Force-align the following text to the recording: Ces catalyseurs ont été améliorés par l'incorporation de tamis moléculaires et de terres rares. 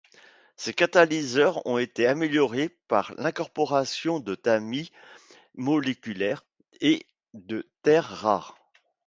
Ces 0.55 0.73
catalyseurs 0.73 1.63
ont 1.67 1.77
été 1.77 2.07
améliorés 2.07 2.69
par 2.87 3.13
l'incorporation 3.19 4.19
de 4.19 4.33
tamis 4.33 4.91
moléculaires 5.53 6.43
et 6.79 7.05
de 7.35 7.69
terres 7.83 8.05
rares. 8.09 8.57